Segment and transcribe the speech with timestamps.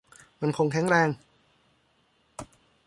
[0.41, 1.09] มั่นคงแข็งแรง